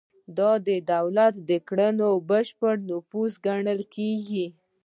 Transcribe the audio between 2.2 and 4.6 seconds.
بشپړ نفوذ ګڼل کیږي.